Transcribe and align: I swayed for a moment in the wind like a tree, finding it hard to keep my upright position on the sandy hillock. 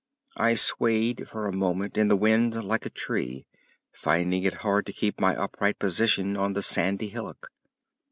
I 0.37 0.55
swayed 0.55 1.29
for 1.29 1.45
a 1.45 1.51
moment 1.53 1.95
in 1.95 2.07
the 2.07 2.15
wind 2.15 2.63
like 2.63 2.87
a 2.87 2.89
tree, 2.89 3.45
finding 3.91 4.41
it 4.41 4.55
hard 4.65 4.87
to 4.87 4.93
keep 4.93 5.21
my 5.21 5.35
upright 5.35 5.77
position 5.77 6.35
on 6.35 6.53
the 6.53 6.63
sandy 6.63 7.07
hillock. 7.09 7.51